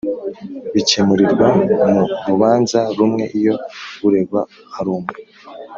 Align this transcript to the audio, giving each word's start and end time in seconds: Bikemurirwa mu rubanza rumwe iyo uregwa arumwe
Bikemurirwa 0.73 1.47
mu 1.91 2.01
rubanza 2.27 2.79
rumwe 2.97 3.23
iyo 3.39 3.55
uregwa 4.07 4.41
arumwe 4.77 5.15